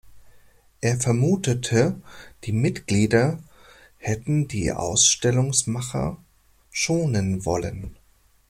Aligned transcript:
Er 0.79 0.99
vermutete, 0.99 2.01
die 2.45 2.53
Mitglieder 2.53 3.37
hätten 3.99 4.47
die 4.47 4.71
Ausstellungsmacher 4.71 6.17
schonen 6.71 7.45
wollen. 7.45 7.95